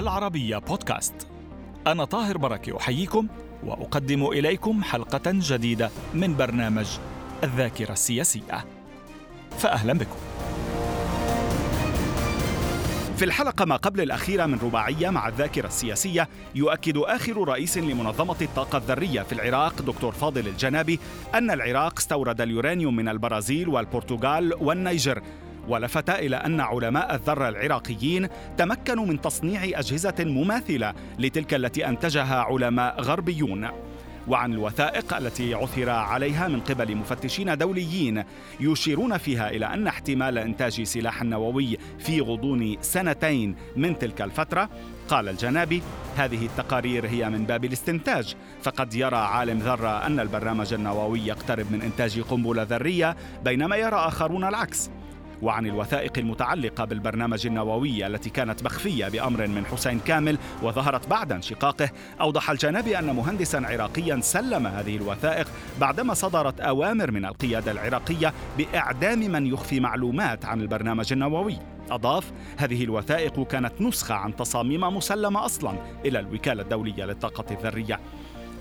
العربية 0.00 0.58
بودكاست. 0.58 1.14
أنا 1.86 2.04
طاهر 2.04 2.38
بركة 2.38 2.76
أحييكم 2.76 3.26
وأقدم 3.64 4.26
إليكم 4.26 4.82
حلقة 4.82 5.22
جديدة 5.26 5.90
من 6.14 6.36
برنامج 6.36 6.86
الذاكرة 7.44 7.92
السياسية. 7.92 8.64
فأهلا 9.58 9.92
بكم. 9.92 10.16
في 13.16 13.24
الحلقة 13.24 13.64
ما 13.64 13.76
قبل 13.76 14.00
الأخيرة 14.00 14.46
من 14.46 14.58
رباعية 14.58 15.10
مع 15.10 15.28
الذاكرة 15.28 15.66
السياسية 15.66 16.28
يؤكد 16.54 16.96
آخر 16.96 17.48
رئيس 17.48 17.78
لمنظمة 17.78 18.36
الطاقة 18.42 18.78
الذرية 18.78 19.22
في 19.22 19.32
العراق 19.32 19.82
دكتور 19.82 20.12
فاضل 20.12 20.48
الجنابي 20.48 21.00
أن 21.34 21.50
العراق 21.50 21.98
استورد 21.98 22.40
اليورانيوم 22.40 22.96
من 22.96 23.08
البرازيل 23.08 23.68
والبرتغال 23.68 24.54
والنيجر. 24.60 25.22
ولفت 25.68 26.10
إلى 26.10 26.36
أن 26.36 26.60
علماء 26.60 27.14
الذره 27.14 27.48
العراقيين 27.48 28.28
تمكنوا 28.56 29.06
من 29.06 29.20
تصنيع 29.20 29.64
أجهزة 29.64 30.14
مماثلة 30.18 30.94
لتلك 31.18 31.54
التي 31.54 31.88
أنتجها 31.88 32.40
علماء 32.40 33.00
غربيون. 33.00 33.68
وعن 34.28 34.52
الوثائق 34.52 35.14
التي 35.16 35.54
عثر 35.54 35.90
عليها 35.90 36.48
من 36.48 36.60
قبل 36.60 36.96
مفتشين 36.96 37.58
دوليين 37.58 38.24
يشيرون 38.60 39.18
فيها 39.18 39.50
إلى 39.50 39.66
أن 39.66 39.86
احتمال 39.86 40.38
إنتاج 40.38 40.82
سلاح 40.82 41.22
نووي 41.22 41.78
في 41.98 42.20
غضون 42.20 42.76
سنتين 42.80 43.56
من 43.76 43.98
تلك 43.98 44.22
الفترة. 44.22 44.68
قال 45.08 45.28
الجنابي 45.28 45.82
هذه 46.16 46.46
التقارير 46.46 47.06
هي 47.06 47.30
من 47.30 47.44
باب 47.44 47.64
الاستنتاج. 47.64 48.34
فقد 48.62 48.94
يرى 48.94 49.16
عالم 49.16 49.58
ذره 49.58 50.06
أن 50.06 50.20
البرنامج 50.20 50.72
النووي 50.72 51.26
يقترب 51.26 51.72
من 51.72 51.82
إنتاج 51.82 52.20
قنبلة 52.20 52.62
ذرية 52.62 53.16
بينما 53.44 53.76
يرى 53.76 53.96
آخرون 53.96 54.44
العكس. 54.44 54.90
وعن 55.42 55.66
الوثائق 55.66 56.18
المتعلقة 56.18 56.84
بالبرنامج 56.84 57.46
النووي 57.46 58.06
التي 58.06 58.30
كانت 58.30 58.64
مخفية 58.64 59.08
بأمر 59.08 59.46
من 59.46 59.66
حسين 59.66 59.98
كامل 59.98 60.38
وظهرت 60.62 61.08
بعد 61.08 61.32
انشقاقه 61.32 61.90
أوضح 62.20 62.50
الجنابي 62.50 62.98
أن 62.98 63.16
مهندسا 63.16 63.56
عراقيا 63.56 64.20
سلم 64.20 64.66
هذه 64.66 64.96
الوثائق 64.96 65.48
بعدما 65.80 66.14
صدرت 66.14 66.60
أوامر 66.60 67.10
من 67.10 67.24
القيادة 67.24 67.72
العراقية 67.72 68.32
بإعدام 68.58 69.18
من 69.18 69.46
يخفي 69.46 69.80
معلومات 69.80 70.44
عن 70.44 70.60
البرنامج 70.60 71.12
النووي. 71.12 71.56
أضاف 71.90 72.32
هذه 72.56 72.84
الوثائق 72.84 73.46
كانت 73.46 73.72
نسخة 73.80 74.14
عن 74.14 74.36
تصاميم 74.36 74.80
مسلمة 74.80 75.44
أصلا 75.44 75.74
إلى 76.04 76.18
الوكالة 76.18 76.62
الدولية 76.62 77.04
للطاقة 77.04 77.44
الذرية. 77.50 78.00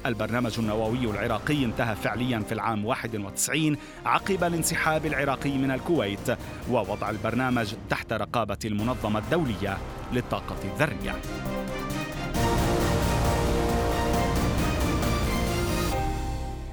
البرنامج 0.06 0.60
النووي 0.60 1.06
العراقي 1.06 1.66
انتهى 1.66 1.96
فعليا 1.96 2.40
في 2.40 2.52
العام 2.52 2.86
91 2.86 3.78
عقب 4.06 4.44
الانسحاب 4.44 5.06
العراقي 5.06 5.58
من 5.58 5.72
الكويت 5.72 6.38
ووضع 6.72 7.10
البرنامج 7.10 7.74
تحت 7.90 8.14
رقابة 8.14 8.58
المنظمة 8.66 9.20
الدولية 9.20 9.78
للطاقة 10.14 10.56
الذرية. 10.64 11.16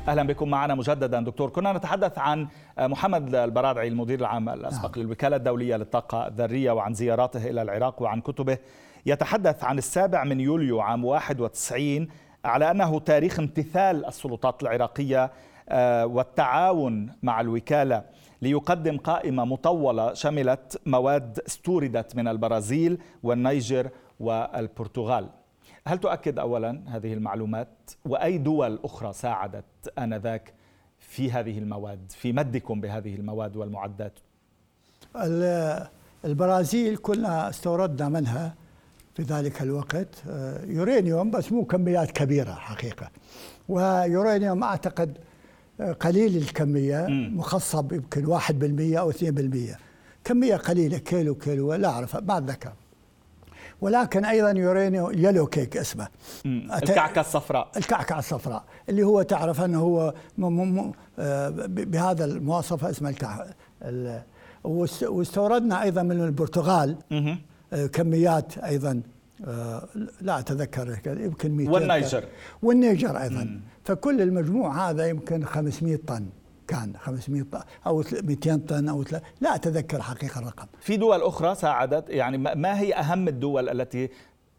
أهلا 0.08 0.22
بكم 0.22 0.50
معنا 0.50 0.74
مجددا 0.74 1.20
دكتور 1.20 1.50
كنا 1.50 1.72
نتحدث 1.72 2.18
عن 2.18 2.48
محمد 2.78 3.34
البرادعي 3.34 3.88
المدير 3.88 4.20
العام 4.20 4.48
الأسبق 4.48 4.98
نعم. 4.98 5.06
للوكالة 5.06 5.36
الدولية 5.36 5.76
للطاقة 5.76 6.26
الذرية 6.26 6.72
وعن 6.72 6.94
زياراته 6.94 7.50
إلى 7.50 7.62
العراق 7.62 8.02
وعن 8.02 8.20
كتبه 8.20 8.58
يتحدث 9.06 9.64
عن 9.64 9.78
السابع 9.78 10.24
من 10.24 10.40
يوليو 10.40 10.80
عام 10.80 11.04
91 11.04 12.08
على 12.46 12.70
أنه 12.70 12.98
تاريخ 12.98 13.38
امتثال 13.38 14.06
السلطات 14.06 14.62
العراقية 14.62 15.30
آه، 15.68 16.06
والتعاون 16.06 17.12
مع 17.22 17.40
الوكالة 17.40 18.02
ليقدم 18.42 18.96
قائمة 18.96 19.44
مطولة 19.44 20.14
شملت 20.14 20.80
مواد 20.86 21.40
استوردت 21.46 22.16
من 22.16 22.28
البرازيل 22.28 22.98
والنيجر 23.22 23.90
والبرتغال. 24.20 25.28
هل 25.86 25.98
تؤكد 25.98 26.38
اولا 26.38 26.82
هذه 26.86 27.12
المعلومات 27.12 27.90
وأي 28.04 28.38
دول 28.38 28.78
أخرى 28.84 29.12
ساعدت 29.12 29.64
آنذاك 29.98 30.54
في 30.98 31.32
هذه 31.32 31.58
المواد 31.58 32.12
في 32.12 32.32
مدكم 32.32 32.80
بهذه 32.80 33.14
المواد 33.14 33.56
والمعدات؟ 33.56 34.18
البرازيل 36.24 36.96
كنا 36.96 37.48
استوردنا 37.48 38.08
منها 38.08 38.54
في 39.16 39.22
ذلك 39.22 39.62
الوقت 39.62 40.08
آه، 40.28 40.64
يورانيوم 40.64 41.30
بس 41.30 41.52
مو 41.52 41.64
كميات 41.64 42.10
كبيرة 42.10 42.52
حقيقة. 42.52 43.10
ويورانيوم 43.68 44.62
أعتقد 44.62 45.18
آه، 45.80 45.92
قليل 45.92 46.36
الكمية 46.36 47.06
مخصب 47.08 47.92
يمكن 47.92 48.26
واحد 48.26 48.58
بالمية 48.58 49.00
أو 49.00 49.10
اثنين 49.10 49.34
بالمية. 49.34 49.78
كمية 50.24 50.56
قليلة 50.56 50.98
كيلو 50.98 51.34
كيلو 51.34 51.74
لا 51.74 51.88
أعرف 51.88 52.16
ما 52.16 52.38
أتذكر 52.38 52.72
ولكن 53.80 54.24
أيضا 54.24 54.50
يورانيوم 54.50 55.12
يلو 55.12 55.46
كيك 55.46 55.76
اسمه. 55.76 56.08
الكعكة 56.46 57.20
الصفراء. 57.20 57.70
الكعكة 57.76 58.18
الصفراء. 58.18 58.64
اللي 58.88 59.02
هو 59.02 59.22
تعرف 59.22 59.60
أنه 59.60 59.80
هو 59.80 60.14
آه، 61.18 61.48
بهذا 61.66 62.24
المواصفة 62.24 62.90
اسمه 62.90 63.08
الكعكه 63.10 63.54
واستوردنا 65.04 65.82
أيضا 65.82 66.02
من 66.02 66.20
البرتغال. 66.24 66.96
كميات 67.92 68.58
أيضا 68.58 69.02
آه، 69.44 69.88
لا 70.20 70.38
أتذكر 70.38 70.98
يمكن 71.06 71.50
200 71.50 71.72
والنيجر. 71.72 72.24
والنيجر 72.62 73.22
أيضا. 73.22 73.44
مم. 73.44 73.60
فكل 73.84 74.22
المجموع 74.22 74.90
هذا 74.90 75.06
يمكن 75.06 75.44
500 75.44 75.96
طن. 76.06 76.26
كان 76.68 76.92
500 76.98 77.42
طن 77.42 77.60
أو 77.86 78.04
200 78.22 78.56
طن 78.56 78.88
أو 78.88 79.04
لا 79.40 79.54
أتذكر 79.54 80.02
حقيقة 80.02 80.38
الرقم. 80.38 80.66
في 80.80 80.96
دول 80.96 81.22
أخرى 81.22 81.54
ساعدت 81.54 82.10
يعني 82.10 82.38
ما 82.38 82.80
هي 82.80 82.94
أهم 82.94 83.28
الدول 83.28 83.68
التي 83.68 84.10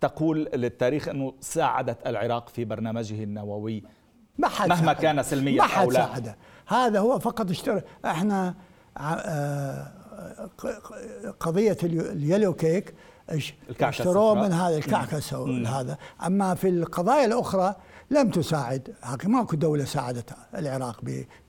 تقول 0.02 0.50
للتاريخ 0.54 1.08
أنه 1.08 1.34
ساعدت 1.42 2.08
العراق 2.08 2.50
في 2.50 2.66
برنامجه 2.66 3.24
النووي؟ 3.24 3.84
ما 4.38 4.48
حد 4.48 4.70
مهما 4.70 4.84
ساعد. 4.84 4.96
كان 4.96 5.24
سلميا 5.24 5.58
ما 5.58 5.68
حد 5.68 5.84
أو 5.84 5.92
لا. 5.92 6.00
ساعده. 6.00 6.36
هذا 6.68 7.00
هو 7.00 7.20
فقط 7.20 7.50
اشترى 7.50 7.82
إحنا 8.06 8.56
آه 8.98 9.92
قضية 11.40 11.78
اليلو 11.84 12.54
كيك 12.54 12.94
اشتروه 13.82 14.34
من 14.34 14.54
هذا 14.54 14.78
الكعكة 14.78 15.20
هذا. 15.68 15.98
أما 16.26 16.56
في 16.56 16.70
القضايا 16.70 17.26
الأخرى 17.26 17.76
لم 18.12 18.30
تساعد. 18.30 18.94
حقيقة 19.02 19.30
ماكو 19.30 19.56
دولة 19.56 19.86
ساعدت 19.86 20.30
العراق 20.56 21.02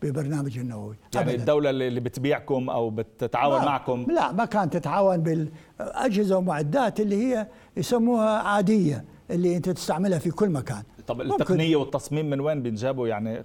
ببرنامج 0.02 0.58
النووي. 0.58 0.96
يعني 1.14 1.30
أبداً. 1.30 1.40
الدولة 1.40 1.70
اللي 1.70 2.00
بتبيعكم 2.00 2.70
أو 2.70 2.90
بتتعاون 2.90 3.64
معكم. 3.64 4.06
لا 4.08 4.32
ما 4.32 4.44
كانت 4.44 4.76
تتعاون 4.76 5.16
بالأجهزة 5.16 6.36
ومعدات 6.36 7.00
اللي 7.00 7.16
هي 7.16 7.46
يسموها 7.76 8.38
عادية 8.38 9.04
اللي 9.30 9.56
أنت 9.56 9.68
تستعملها 9.68 10.18
في 10.18 10.30
كل 10.30 10.50
مكان. 10.50 10.82
طب 11.06 11.20
التقنية 11.20 11.76
والتصميم 11.76 12.30
من 12.30 12.40
وين 12.40 12.62
بينجابوا 12.62 13.08
يعني 13.08 13.42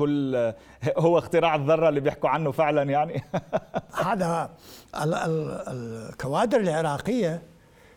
كل 0.00 0.52
هو 1.04 1.18
اختراع 1.18 1.54
الذرة 1.54 1.88
اللي 1.88 2.00
بيحكوا 2.00 2.30
عنه 2.30 2.52
فعلا 2.52 2.82
يعني. 2.82 3.22
هذا 4.06 4.50
الكوادر 5.68 6.60
العراقية 6.60 7.42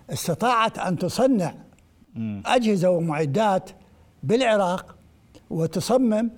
استطاعت 0.10 0.80
أن 0.80 0.98
تصنع 0.98 1.54
أجهزة 2.46 2.90
ومعدات 2.90 3.70
بالعراق 4.24 4.96
وتصمم 5.50 6.30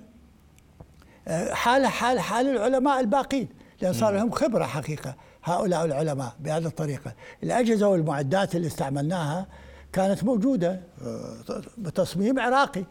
آه، 1.28 1.54
حال 1.54 1.86
حال 1.86 2.20
حال 2.20 2.46
العلماء 2.48 3.00
الباقين 3.00 3.48
لأن 3.82 3.92
صار 3.92 4.14
لهم 4.14 4.30
خبرة 4.30 4.64
حقيقة 4.64 5.14
هؤلاء 5.44 5.84
العلماء 5.84 6.32
بهذه 6.40 6.66
الطريقة. 6.66 7.12
الأجهزة 7.42 7.88
والمعدات 7.88 8.56
اللي 8.56 8.66
استعملناها 8.66 9.46
كانت 9.92 10.24
موجودة 10.24 10.80
آه، 11.02 11.62
بتصميم 11.78 12.40
عراقي 12.40 12.84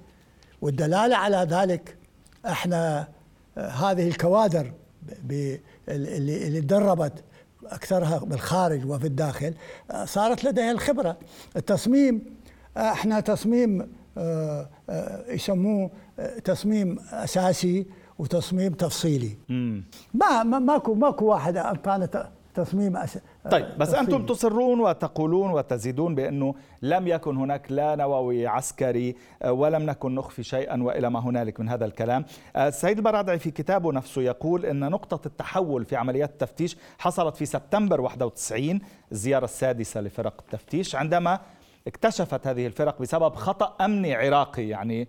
والدلالة 0.61 1.15
على 1.17 1.47
ذلك 1.49 1.97
إحنا 2.47 3.07
آه، 3.57 3.67
هذه 3.67 4.07
الكوادر 4.07 4.71
اللي 5.89 6.47
اللي 6.47 6.61
تدربت 6.61 7.23
اكثرها 7.65 8.17
بالخارج 8.17 8.85
وفي 8.85 9.07
الداخل 9.07 9.53
آه، 9.91 10.05
صارت 10.05 10.43
لديها 10.43 10.71
الخبرة 10.71 11.17
التصميم 11.55 12.21
آه، 12.77 12.79
إحنا 12.79 13.19
تصميم 13.19 13.87
يسموه 15.29 15.91
تصميم 16.43 16.99
أساسي 17.11 17.85
وتصميم 18.19 18.73
تفصيلي 18.73 19.37
ما 20.13 20.43
ماكو 20.43 20.93
ماكو 20.93 21.25
واحد 21.25 21.57
كانت 21.57 22.27
تصميم. 22.55 22.97
طيب 23.51 23.65
بس 23.77 23.87
تصميم. 23.87 24.03
أنتم 24.03 24.25
تصرون 24.25 24.79
وتقولون 24.79 25.51
وتزيدون 25.51 26.15
بأنه 26.15 26.55
لم 26.81 27.07
يكن 27.07 27.37
هناك 27.37 27.71
لا 27.71 27.95
نووي 27.95 28.47
عسكري 28.47 29.15
آه، 29.41 29.51
ولم 29.51 29.83
نكن 29.83 30.15
نخفي 30.15 30.43
شيئا 30.43 30.83
وإلى 30.83 31.09
ما 31.09 31.19
هنالك 31.19 31.59
من 31.59 31.69
هذا 31.69 31.85
الكلام 31.85 32.25
آه، 32.55 32.67
السيد 32.67 32.97
البرادعي 32.97 33.39
في 33.39 33.51
كتابه 33.51 33.91
نفسه 33.91 34.21
يقول 34.21 34.65
أن 34.65 34.79
نقطة 34.79 35.27
التحول 35.27 35.85
في 35.85 35.95
عمليات 35.95 36.29
التفتيش 36.29 36.77
حصلت 36.99 37.37
في 37.37 37.45
سبتمبر 37.45 38.01
91 38.01 38.79
الزيارة 39.11 39.45
السادسة 39.45 40.01
لفرق 40.01 40.41
التفتيش 40.41 40.95
عندما 40.95 41.39
اكتشفت 41.87 42.47
هذه 42.47 42.67
الفرق 42.67 43.01
بسبب 43.01 43.35
خطأ 43.35 43.85
أمني 43.85 44.15
عراقي 44.15 44.67
يعني 44.67 45.07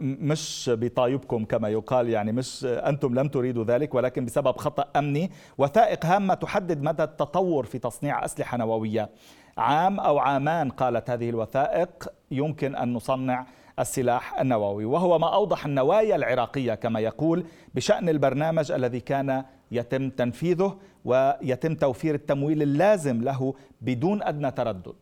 مش 0.00 0.70
بطايبكم 0.74 1.44
كما 1.44 1.68
يقال 1.68 2.08
يعني 2.08 2.32
مش 2.32 2.64
أنتم 2.64 3.14
لم 3.14 3.28
تريدوا 3.28 3.64
ذلك 3.64 3.94
ولكن 3.94 4.24
بسبب 4.24 4.56
خطأ 4.56 4.84
أمني 4.96 5.30
وثائق 5.58 6.06
هامة 6.06 6.34
تحدد 6.34 6.82
مدى 6.82 7.02
التطور 7.02 7.66
في 7.66 7.78
تصنيع 7.78 8.24
أسلحة 8.24 8.58
نووية. 8.58 9.10
عام 9.58 10.00
أو 10.00 10.18
عامان 10.18 10.70
قالت 10.70 11.10
هذه 11.10 11.30
الوثائق 11.30 12.08
يمكن 12.30 12.76
أن 12.76 12.92
نصنع 12.92 13.46
السلاح 13.78 14.40
النووي. 14.40 14.84
وهو 14.84 15.18
ما 15.18 15.34
أوضح 15.34 15.66
النوايا 15.66 16.16
العراقية 16.16 16.74
كما 16.74 17.00
يقول 17.00 17.44
بشأن 17.74 18.08
البرنامج 18.08 18.72
الذي 18.72 19.00
كان 19.00 19.44
يتم 19.70 20.10
تنفيذه 20.10 20.76
ويتم 21.04 21.74
توفير 21.74 22.14
التمويل 22.14 22.62
اللازم 22.62 23.22
له 23.22 23.54
بدون 23.80 24.22
أدنى 24.22 24.50
تردد. 24.50 24.94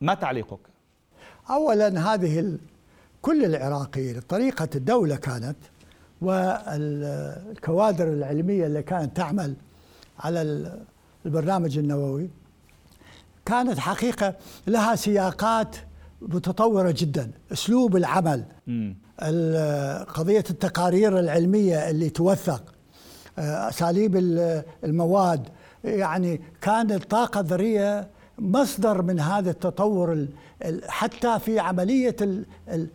ما 0.00 0.14
تعليقك؟ 0.14 0.60
أولا 1.50 2.14
هذه 2.14 2.58
كل 3.26 3.44
العراقيين 3.44 4.20
طريقة 4.20 4.68
الدولة 4.74 5.16
كانت 5.16 5.56
والكوادر 6.20 8.08
العلمية 8.08 8.66
اللي 8.66 8.82
كانت 8.82 9.16
تعمل 9.16 9.54
على 10.18 10.70
البرنامج 11.26 11.78
النووي 11.78 12.30
كانت 13.44 13.78
حقيقة 13.78 14.34
لها 14.66 14.96
سياقات 14.96 15.76
متطورة 16.22 16.94
جدا. 16.96 17.30
أسلوب 17.52 17.96
العمل 17.96 18.44
قضية 20.04 20.44
التقارير 20.50 21.18
العلمية 21.18 21.90
اللي 21.90 22.10
توثق 22.10 22.74
آه، 23.38 23.68
أساليب 23.68 24.16
المواد 24.84 25.48
يعني 25.84 26.40
كانت 26.60 26.92
الطاقة 26.92 27.40
الذرية 27.40 28.08
مصدر 28.38 29.02
من 29.02 29.20
هذا 29.20 29.50
التطور 29.50 30.26
حتى 30.88 31.38
في 31.38 31.58
عملية 31.58 32.16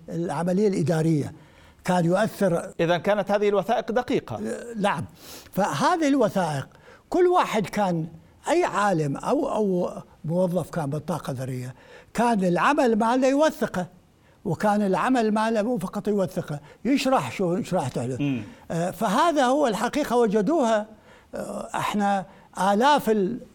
العملية 0.09 0.67
الإدارية. 0.67 1.33
كان 1.83 2.05
يؤثر 2.05 2.73
إذا 2.79 2.97
كانت 2.97 3.31
هذه 3.31 3.49
الوثائق 3.49 3.91
دقيقة. 3.91 4.39
نعم. 4.77 5.05
فهذه 5.51 6.07
الوثائق 6.07 6.67
كل 7.09 7.27
واحد 7.27 7.65
كان 7.65 8.07
أي 8.49 8.63
عالم 8.63 9.17
أو 9.17 9.55
أو 9.55 9.91
موظف 10.25 10.69
كان 10.69 10.89
بالطاقة 10.89 11.31
الذرية 11.31 11.75
كان 12.13 12.43
العمل 12.43 12.95
ماله 12.95 13.27
يوثقه 13.27 13.87
وكان 14.45 14.81
العمل 14.81 15.31
ماله 15.31 15.61
مو 15.61 15.77
فقط 15.77 16.07
يوثقه 16.07 16.59
يشرح 16.85 17.31
شو 17.31 17.61
شرحته 17.61 18.05
له. 18.05 18.43
آه، 18.71 18.91
فهذا 18.91 19.45
هو 19.45 19.67
الحقيقة 19.67 20.17
وجدوها 20.17 20.87
آه، 21.35 21.69
إحنا 21.75 22.25
آلاف 22.59 23.11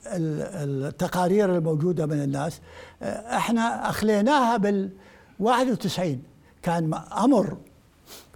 التقارير 0.07 1.57
الموجودة 1.57 2.07
من 2.07 2.23
الناس. 2.23 2.61
آه، 3.03 3.37
إحنا 3.37 3.91
أخليناها 3.91 4.57
بال 4.57 4.91
91 5.41 6.23
كان 6.63 6.95
أمر 6.95 7.57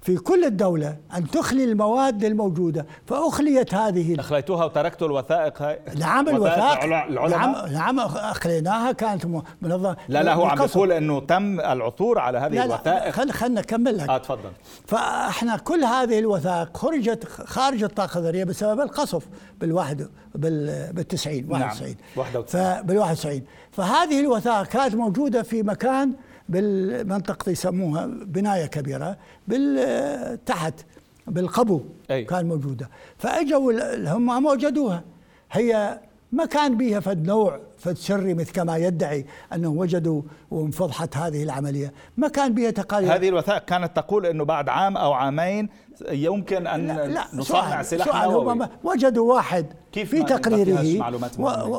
في 0.03 0.17
كل 0.17 0.45
الدولة 0.45 0.97
أن 1.17 1.31
تخلي 1.31 1.65
المواد 1.65 2.25
الموجودة 2.25 2.87
فأخليت 3.07 3.75
هذه 3.75 4.21
أخليتوها 4.21 4.65
وتركتوا 4.65 5.07
الوثائق 5.07 5.63
هاي؟ 5.63 5.79
نعم 5.99 6.29
الوثائق. 6.29 6.85
نعم 6.85 7.73
نعم 7.73 8.01
أخليناها 8.01 8.93
كانت 8.93 9.27
منظمة. 9.63 9.97
لا 10.09 10.23
لا 10.23 10.35
هو 10.35 10.45
عم 10.45 10.59
بيقول 10.59 10.93
أنه 10.93 11.21
تم 11.21 11.61
العثور 11.61 12.19
على 12.19 12.39
هذه 12.39 12.53
لا 12.53 12.65
الوثائق. 12.65 13.11
خل 13.11 13.31
خلنا 13.31 13.61
نكمل 13.61 13.99
لك. 13.99 14.09
آه 14.09 14.19
تفضل. 14.19 14.51
فإحنا 14.87 15.57
كل 15.57 15.85
هذه 15.85 16.19
الوثائق 16.19 16.77
خرجت 16.77 17.25
خارج 17.25 17.83
الطاقة 17.83 18.19
الذرية 18.19 18.45
بسبب 18.45 18.81
القصف 18.81 19.27
بالواحد 19.61 20.09
بال 20.35 20.93
بالتسعين 20.93 21.47
91 21.51 21.89
نعم 21.89 21.97
91 22.17 22.83
بال 22.87 22.99
91 22.99 23.43
فهذه 23.73 24.21
الوثائق 24.21 24.67
كانت 24.67 24.95
موجودة 24.95 25.43
في 25.43 25.63
مكان 25.63 26.13
بالمنطقة 26.51 27.51
يسموها 27.51 28.07
بناية 28.07 28.67
كبيرة 28.67 29.17
تحت 30.47 30.75
بالقبو 31.27 31.81
أي. 32.11 32.25
كان 32.25 32.47
موجودة 32.49 32.89
فأجوا 33.19 33.73
هم 34.15 34.47
وجدوها 34.47 35.05
هي 35.53 36.01
ما 36.33 36.45
كان 36.45 36.77
بها 36.77 37.01
فد 37.01 37.27
نوع 37.27 37.61
فد 37.79 37.97
سري 37.97 38.35
مثل 38.35 38.53
كما 38.53 38.77
يدعي 38.77 39.27
انه 39.53 39.69
وجدوا 39.69 40.23
وانفضحت 40.51 41.17
هذه 41.17 41.43
العملية، 41.43 41.93
ما 42.17 42.29
كان 42.29 42.55
بها 42.55 42.71
تقارير. 42.71 43.15
هذه 43.15 43.29
الوثائق 43.29 43.65
كانت 43.65 43.97
تقول 43.97 44.27
إنه 44.27 44.45
بعد 44.45 44.69
عام 44.69 44.97
أو 44.97 45.13
عامين 45.13 45.69
يمكن 46.11 46.67
أن 46.67 46.87
لا 46.87 47.07
لا 47.07 47.25
نصنع 47.35 47.83
سلاح 47.83 48.07
سؤال 48.07 48.31
نووي. 48.31 48.69
وجدوا 48.85 49.35
واحد 49.35 49.67
كيف 49.93 50.11
في 50.11 50.23
تقريره 50.23 50.83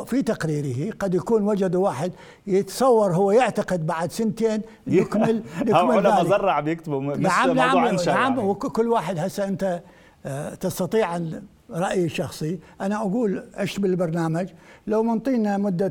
في 0.04 0.22
تقريره 0.22 0.94
قد 1.00 1.16
يكون 1.16 1.44
وجدوا 1.44 1.84
واحد 1.84 2.12
يتصور 2.48 3.14
هو 3.14 3.32
يعتقد 3.32 3.86
بعد 3.86 4.12
سنتين 4.12 4.62
يكمل 4.88 5.44
يكمل 5.62 5.76
علماء 5.76 6.24
مزرعة 6.24 6.62
بيكتبوا 6.62 7.02
نعم 7.02 7.52
نعم 7.52 7.78
نعم, 7.78 7.96
نعم 8.06 8.40
وكل 8.40 8.88
واحد 8.88 9.20
هسه 9.20 9.48
أنت 9.48 9.82
آه، 10.26 10.56
تستطيع 10.56 11.16
أن 11.16 11.44
رأيي 11.72 12.06
الشخصي 12.06 12.60
أنا 12.82 12.96
أقول 12.96 13.44
عشت 13.54 13.80
بالبرنامج؟ 13.80 14.50
لو 14.88 15.04
منطينا 15.04 15.58
مدة 15.58 15.90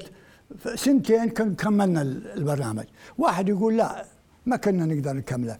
سنتين 0.74 1.28
كن 1.28 1.54
كملنا 1.54 2.02
البرنامج. 2.02 2.84
واحد 3.18 3.48
يقول 3.48 3.76
لا 3.76 4.04
ما 4.46 4.56
كنا 4.56 4.86
نقدر 4.86 5.12
نكمله. 5.12 5.58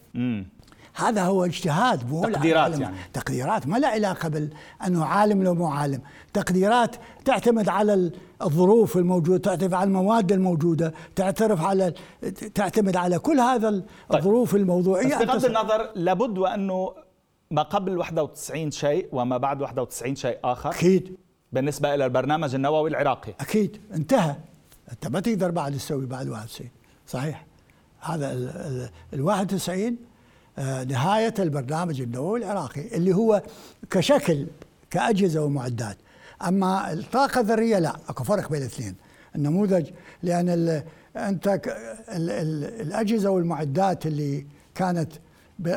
هذا 0.94 1.22
هو 1.22 1.44
اجتهاد 1.44 2.10
مو 2.10 2.22
تقديرات 2.22 2.78
يعني. 2.78 2.96
تقديرات 3.12 3.66
ما 3.66 3.76
لا 3.76 3.88
علاقة 3.88 4.28
بال 4.28 4.50
أنه 4.86 5.04
عالم 5.04 5.42
لو 5.42 5.54
مو 5.54 5.66
عالم. 5.66 6.00
تقديرات 6.32 6.96
تعتمد 7.24 7.68
على 7.68 8.10
الظروف 8.42 8.96
الموجودة 8.96 9.38
تعتمد 9.38 9.74
على 9.74 9.88
المواد 9.88 10.32
الموجودة 10.32 10.94
تعترف 11.16 11.62
على 11.62 11.94
تعتمد 12.54 12.96
على 12.96 13.18
كل 13.18 13.40
هذا 13.40 13.70
طيب. 13.70 13.84
الظروف 14.14 14.52
طيب. 14.52 14.60
الموضوعيه 14.60 15.16
بغض 15.16 15.44
النظر 15.44 15.90
لابد 15.94 16.38
وأنه 16.38 16.92
ما 17.52 17.62
قبل 17.62 17.98
91 17.98 18.70
شيء 18.70 19.08
وما 19.12 19.36
بعد 19.36 19.62
91 19.62 20.16
شيء 20.16 20.38
آخر. 20.44 20.70
أكيد. 20.70 21.16
بالنسبة 21.52 21.94
إلى 21.94 22.04
البرنامج 22.04 22.54
النووي 22.54 22.90
العراقي. 22.90 23.34
أكيد. 23.40 23.80
انتهى. 23.94 24.36
أنت 24.92 25.06
ما 25.06 25.20
تقدر 25.20 25.50
بعد 25.50 25.72
تسوي 25.72 26.06
بعد 26.06 26.28
91 26.28 26.70
صحيح. 27.06 27.46
هذا 28.00 28.32
ال 29.12 29.20
91 29.22 29.96
آه، 30.58 30.84
نهاية 30.84 31.34
البرنامج 31.38 32.00
النووي 32.00 32.38
العراقي 32.38 32.96
اللي 32.96 33.14
هو 33.14 33.42
كشكل 33.90 34.46
كأجهزة 34.90 35.44
ومعدات. 35.44 35.96
أما 36.46 36.92
الطاقة 36.92 37.40
الذرية 37.40 37.78
لا 37.78 37.96
أكو 38.08 38.24
فرق 38.24 38.50
بين 38.50 38.60
الاثنين. 38.60 38.94
النموذج 39.36 39.90
لأن 40.22 40.48
ال 40.48 40.82
أنت 41.16 41.48
ال 41.48 42.30
ال 42.30 42.64
الأجهزة 42.80 43.30
والمعدات 43.30 44.06
اللي 44.06 44.46
كانت 44.74 45.12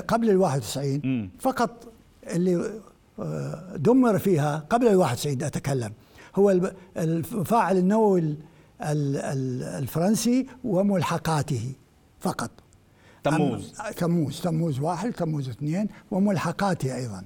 قبل 0.08 0.30
ال 0.30 0.38
91 0.38 1.30
فقط 1.40 1.88
اللي 2.28 2.82
آه، 3.20 3.76
دمر 3.76 4.20
فيها 4.20 4.66
قبل 4.70 4.88
ال 4.88 4.96
91 4.96 5.44
أتكلم. 5.44 5.94
هو 6.36 6.72
المفاعل 6.98 7.78
النووي 7.78 8.38
الفرنسي 8.82 10.48
وملحقاته 10.64 11.74
فقط. 12.20 12.52
تموز. 13.24 13.74
تموز 13.98 14.42
تموز 14.42 14.80
واحد 14.80 15.12
تموز 15.12 15.50
اثنين 15.50 15.88
وملحقاته 16.12 16.96
أيضا. 16.96 17.24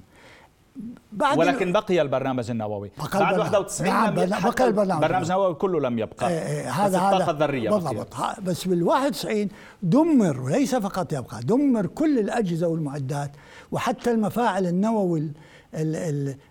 بعد 1.12 1.38
ولكن 1.38 1.72
بقي 1.72 2.02
البرنامج 2.02 2.50
النووي. 2.50 2.90
بقى 2.98 3.20
بعد 3.20 3.38
91 3.38 3.90
نعم 3.90 4.14
بقى 4.14 4.24
البرنامج. 4.24 4.92
البرنامج 4.92 5.30
النووي 5.30 5.54
كله 5.54 5.80
لم 5.80 5.98
يبقى. 5.98 6.28
إيه 6.28 6.46
إيه 6.46 6.70
هذا 6.70 6.98
هذا 6.98 7.16
الطاقه 7.16 7.30
الذرية 7.30 7.70
بالضبط. 7.70 8.16
بس 8.42 8.68
بال 8.68 8.82
91 8.82 9.48
دمر 9.82 10.40
وليس 10.40 10.74
فقط 10.74 11.12
يبقى 11.12 11.40
دمر 11.40 11.86
كل 11.86 12.18
الأجهزة 12.18 12.68
والمعدات 12.68 13.30
وحتى 13.72 14.10
المفاعل 14.10 14.66
النووي 14.66 15.32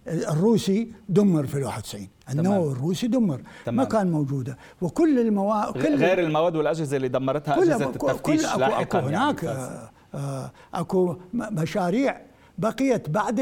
الروسي 0.07 0.91
دمر 1.09 1.45
في 1.45 1.57
ال 1.57 1.63
91 1.63 2.07
النووي 2.29 2.71
الروسي 2.71 3.07
دمر 3.07 3.41
تمام. 3.65 3.77
ما 3.77 3.83
كان 3.83 4.11
موجودة. 4.11 4.57
وكل 4.81 5.19
المواد 5.19 5.73
كل 5.73 5.95
غير 5.95 6.19
المواد 6.19 6.55
والأجهزة 6.55 6.97
اللي 6.97 7.07
دمرتها 7.07 7.63
أجهزة 7.63 7.89
التفتيش 7.89 8.21
كل 8.53 8.59
لاحقا 8.59 8.81
أكو 8.81 8.97
يعني. 8.97 9.17
هناك 9.17 9.43
يعني 9.43 10.51
أكو 10.73 11.15
مشاريع 11.33 12.26
بقيت 12.57 13.09
بعد 13.09 13.39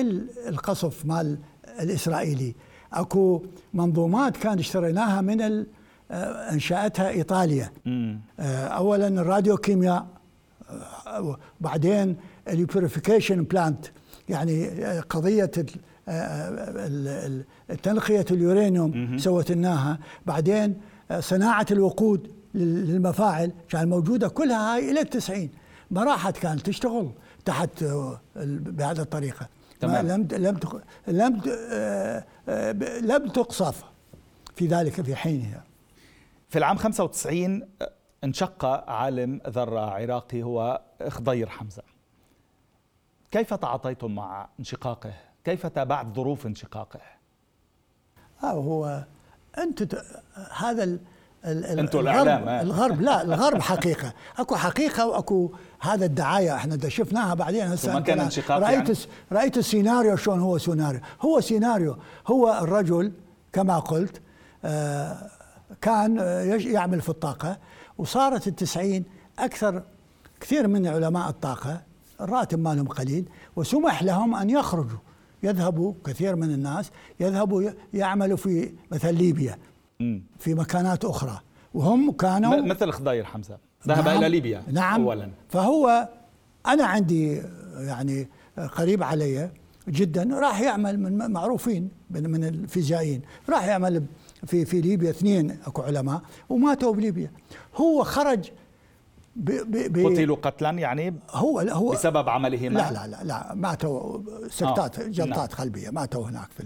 القصف 0.47 1.05
مال 1.05 1.37
الإسرائيلي. 1.79 2.55
أكو 2.93 3.45
منظومات 3.73 4.37
كان 4.37 4.59
اشتريناها 4.59 5.21
من 5.21 5.65
أنشأتها 6.51 7.09
إيطاليا. 7.09 7.71
مم. 7.85 8.19
اولا 8.39 9.07
الراديو 9.07 9.57
كيمياء 9.57 10.07
بعدين 11.61 12.15
ال 12.49 12.56
purification 12.56 13.43
plant 13.43 13.85
يعني 14.29 14.69
قضية 14.99 15.51
تنقية 17.83 18.25
اليورانيوم 18.31 19.17
سويناها 19.17 19.99
بعدين 20.25 20.75
صناعة 21.19 21.65
الوقود 21.71 22.31
للمفاعل 22.53 23.51
كان 23.69 23.89
موجودة 23.89 24.27
كلها 24.27 24.75
هاي 24.75 24.91
إلى 24.91 25.01
التسعين. 25.01 25.49
ما 25.91 26.03
راحت 26.03 26.37
كانت 26.37 26.65
تشتغل. 26.65 27.09
تحت 27.45 27.83
بهذه 28.35 29.01
الطريقة 29.01 29.47
تمام. 29.79 30.07
لم 30.07 30.27
لم 30.31 30.59
لم 31.07 31.41
لم 33.01 33.27
تقصف 33.27 33.83
في 34.55 34.67
ذلك 34.67 35.01
في 35.01 35.15
حينها 35.15 35.63
في 36.49 36.57
العام 36.57 36.77
95 36.77 37.61
انشق 38.23 38.65
عالم 38.89 39.41
ذرة 39.47 39.79
عراقي 39.79 40.43
هو 40.43 40.81
خضير 41.07 41.49
حمزة 41.49 41.83
كيف 43.31 43.53
تعاطيتم 43.53 44.15
مع 44.15 44.49
انشقاقه؟ 44.59 45.13
كيف 45.43 45.67
تابعت 45.67 46.15
ظروف 46.15 46.45
انشقاقه؟ 46.45 46.99
آه 48.43 48.51
هو 48.51 49.05
أنت 49.57 50.03
هذا 50.51 50.97
أنتوا 51.45 52.01
الأعلام 52.01 52.49
الغرب 52.49 53.01
لا 53.01 53.21
الغرب 53.21 53.61
حقيقة. 53.61 54.13
أكو 54.37 54.55
حقيقة 54.55 55.07
وأكو 55.07 55.51
هذا 55.79 56.05
الدعاية 56.05 56.55
إحنا 56.55 56.89
شفناها 56.89 57.33
بعدين. 57.33 57.67
هسه 57.67 57.93
ما 57.93 57.99
كان 57.99 58.19
انشقاق 58.19 58.57
رأيت 58.57 58.89
يعني؟ 58.89 58.99
رأيت 59.31 59.57
السيناريو 59.57 60.15
شلون 60.15 60.39
هو 60.39 60.57
سيناريو؟ 60.57 60.99
هو 61.21 61.41
سيناريو 61.41 61.97
هو 62.27 62.59
الرجل 62.61 63.11
كما 63.53 63.79
قلت 63.79 64.21
آه 64.65 65.29
كان 65.81 66.17
يعمل 66.59 67.01
في 67.01 67.09
الطاقة 67.09 67.57
وصارت 67.97 68.47
التسعين 68.47 69.03
أكثر 69.39 69.83
كثير 70.39 70.67
من 70.67 70.87
علماء 70.87 71.29
الطاقة 71.29 71.81
الراتب 72.21 72.59
مالهم 72.59 72.87
قليل 72.87 73.29
وسمح 73.55 74.03
لهم 74.03 74.35
أن 74.35 74.49
يخرجوا. 74.49 74.97
يذهبوا 75.43 75.93
كثير 76.05 76.35
من 76.35 76.53
الناس 76.53 76.91
يذهبوا 77.19 77.71
يعملوا 77.93 78.37
في 78.37 78.73
مثل 78.91 79.13
ليبيا. 79.13 79.57
في 80.39 80.53
مكانات 80.53 81.05
أخرى. 81.05 81.39
وهم 81.73 82.11
كانوا 82.11 82.61
مثل 82.61 82.91
خضير 82.91 83.23
حمزة. 83.23 83.57
ذهب 83.87 84.05
نعم. 84.05 84.17
إلى 84.17 84.29
ليبيا 84.29 84.63
نعم. 84.71 85.01
اولا. 85.01 85.29
فهو 85.49 86.09
أنا 86.67 86.85
عندي 86.85 87.41
يعني 87.77 88.27
قريب 88.75 89.03
علي 89.03 89.49
جدا 89.87 90.29
راح 90.33 90.61
يعمل 90.61 90.99
من 90.99 91.31
معروفين 91.31 91.89
من 92.09 92.43
الفيزيائيين. 92.43 93.21
راح 93.49 93.65
يعمل 93.65 94.03
في 94.45 94.65
في 94.65 94.81
ليبيا 94.81 95.09
اثنين 95.09 95.51
أكو 95.51 95.81
علماء 95.81 96.21
وماتوا 96.49 96.93
بليبيا. 96.93 97.31
هو 97.75 98.03
خرج 98.03 98.51
قتلوا 99.95 100.35
قتلا 100.35 100.69
يعني 100.69 101.13
هو 101.31 101.59
هو 101.59 101.91
بسبب 101.91 102.29
عملهما 102.29 102.79
لا 102.79 102.91
لا 102.91 103.07
لا 103.07 103.23
لا 103.23 103.53
ماتوا 103.55 104.19
سكتات 104.49 104.99
آه. 104.99 105.07
جلطات 105.07 105.49
نعم. 105.49 105.59
قلبية 105.59 105.89
ماتوا 105.89 106.29
هناك 106.29 106.49
في 106.51 106.63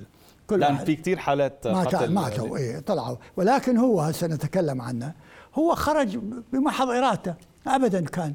كل 0.49 0.59
لأن 0.59 0.77
في 0.77 0.95
كثير 0.95 1.17
حالات 1.17 1.67
قتل 1.67 2.13
ماتوا 2.13 2.57
إيه 2.57 2.79
طلعوا. 2.79 3.17
ولكن 3.37 3.77
هو 3.77 4.01
هسه 4.01 4.27
نتكلم 4.27 4.81
عنه. 4.81 5.13
هو 5.55 5.75
خرج 5.75 6.19
بمحض 6.53 6.89
إرادته. 6.89 7.33
ابدا 7.67 8.05
كان. 8.05 8.33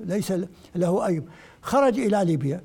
ليس 0.00 0.32
له 0.74 1.06
اي 1.06 1.22
خرج 1.62 1.98
إلى 1.98 2.24
ليبيا. 2.24 2.60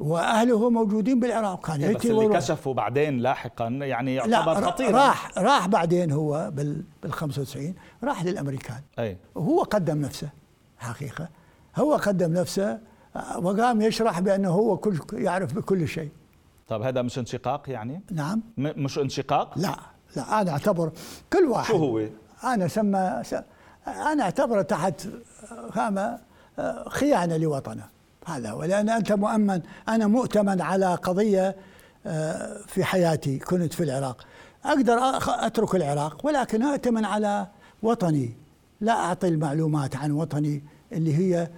وأهله 0.00 0.70
موجودين 0.70 1.20
بالعراق. 1.20 1.66
كان 1.66 1.80
ياتي 1.80 1.94
بس 1.94 2.06
اللي 2.06 2.28
كشفوا 2.28 2.74
بعدين 2.74 3.18
لاحقا 3.18 3.68
يعني 3.68 4.14
يعتبر 4.14 4.54
خطير 4.54 4.94
راح 4.94 5.38
راح 5.38 5.66
بعدين 5.66 6.12
هو 6.12 6.50
بال 6.54 6.84
بال 7.02 7.12
95 7.12 7.74
راح 8.04 8.24
للأمريكان. 8.24 8.80
أي. 8.98 9.18
وهو 9.34 9.62
قدم 9.62 10.00
نفسه. 10.00 10.28
حقيقة. 10.78 11.28
هو 11.76 11.94
قدم 11.96 12.32
نفسه. 12.32 12.78
وقام 13.36 13.80
يشرح 13.80 14.20
بأنه 14.20 14.50
هو 14.50 14.76
كل 14.76 15.00
يعرف 15.12 15.54
بكل 15.54 15.88
شيء. 15.88 16.10
طيب 16.68 16.82
هذا 16.82 17.02
مش 17.02 17.18
انشقاق 17.18 17.70
يعني؟ 17.70 18.00
نعم 18.10 18.42
مش 18.58 18.98
انشقاق؟ 18.98 19.58
لا 19.58 19.76
لا 20.16 20.40
أنا 20.42 20.50
أعتبر 20.50 20.92
كل 21.32 21.44
واحد 21.44 21.68
شو 21.68 21.76
هو؟ 21.76 22.06
أنا 22.44 22.68
سمى 22.68 23.22
أنا 23.86 24.22
اعتبره 24.22 24.62
تحت 24.62 25.08
خامه 25.70 26.18
خيانة 26.88 27.36
لوطنه 27.36 27.84
هذا 28.26 28.50
هو 28.50 28.64
لأن 28.64 28.88
أنت 28.88 29.12
مؤمن 29.12 29.60
أنا 29.88 30.06
مؤتمن 30.06 30.60
على 30.60 30.94
قضية 30.94 31.56
آه، 32.06 32.58
في 32.66 32.84
حياتي 32.84 33.38
كنت 33.38 33.74
في 33.74 33.82
العراق 33.82 34.24
أقدر 34.64 34.98
أترك 35.26 35.74
العراق 35.74 36.26
ولكن 36.26 36.62
أؤتمن 36.62 37.04
على 37.04 37.46
وطني 37.82 38.36
لا 38.80 38.92
أعطي 38.92 39.28
المعلومات 39.28 39.96
عن 39.96 40.10
وطني 40.10 40.62
اللي 40.92 41.16
هي 41.16 41.40
آه، 41.42 41.48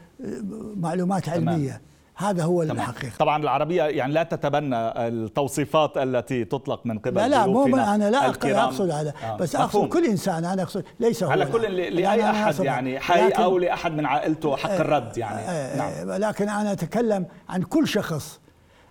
معلومات 0.77 1.29
علمية 1.29 1.69
تمام. 1.69 1.81
هذا 2.17 2.45
هو 2.45 2.63
الحقيقة. 2.63 3.17
طبعا 3.19 3.43
العربية 3.43 3.83
يعني 3.83 4.13
لا 4.13 4.23
تتبنى 4.23 4.77
التوصيفات 4.77 5.97
التي 5.97 6.45
تطلق 6.45 6.81
من 6.85 6.99
قبل 6.99 7.17
لا 7.17 7.29
لا 7.29 7.47
مو 7.47 7.77
أنا 7.77 8.11
لا 8.11 8.27
اقصد 8.29 8.91
هذا. 8.91 9.15
آه. 9.25 9.37
بس 9.37 9.57
أقصد 9.57 9.89
كل 9.89 10.05
إنسان 10.05 10.45
أنا 10.45 10.63
أقصد 10.63 10.85
ليس 11.01 11.23
هو 11.25 11.31
على 11.31 11.47
كل 11.47 11.63
لأي 11.77 12.31
أحد 12.31 12.61
يعني 12.61 13.01
حي 13.01 13.29
أو 13.29 13.59
لأحد 13.59 13.93
من 13.93 14.07
عائلته 14.07 14.57
حق 14.57 14.71
الرد 14.71 15.19
يعني. 15.19 15.41
آه 15.41 15.77
نعم. 15.77 16.11
لكن 16.11 16.49
أنا 16.49 16.73
أتكلم 16.73 17.27
عن 17.49 17.63
كل 17.63 17.89
شخص 17.89 18.41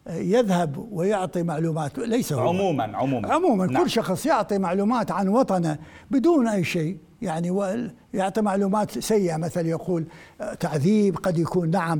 يذهب 0.09 0.87
ويعطي 0.91 1.43
معلومات. 1.43 1.99
ليس 1.99 2.33
هو. 2.33 2.47
عموما 2.49 2.97
عموما. 2.97 3.33
عموما 3.33 3.65
نعم. 3.65 3.83
كل 3.83 3.89
شخص 3.89 4.25
يعطي 4.25 4.57
معلومات 4.57 5.11
عن 5.11 5.27
وطنه 5.27 5.77
بدون 6.11 6.47
أي 6.47 6.63
شيء. 6.63 6.97
يعني 7.21 7.51
يعطي 8.13 8.41
معلومات 8.41 8.99
سيئة 8.99 9.37
مثلا 9.37 9.69
يقول 9.69 10.05
آه، 10.41 10.53
تعذيب 10.53 11.17
قد 11.17 11.37
يكون. 11.37 11.69
نعم 11.69 11.99